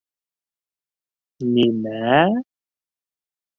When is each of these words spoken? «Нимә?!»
«Нимә?!» 1.53 2.01